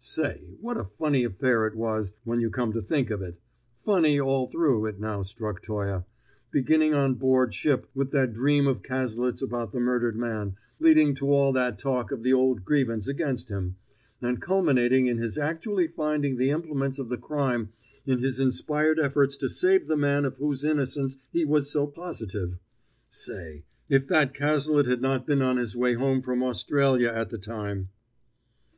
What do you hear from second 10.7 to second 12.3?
leading to all that talk of